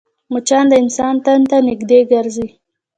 مچان 0.33 0.65
د 0.69 0.73
انسان 0.83 1.15
تن 1.25 1.41
ته 1.49 1.57
نږدې 1.67 1.99
ګرځي 2.11 2.47